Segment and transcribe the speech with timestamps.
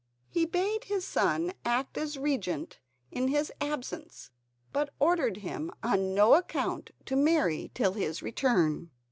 [0.29, 2.79] He bade his son act as Regent
[3.11, 4.31] in his absence,
[4.73, 8.89] but ordered him on no account to marry till his return.